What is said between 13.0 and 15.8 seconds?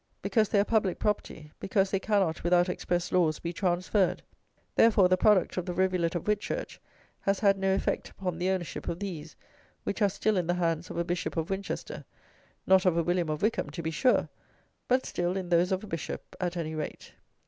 William of Wykham, to be sure; but still, in those